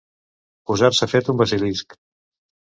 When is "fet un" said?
1.13-1.39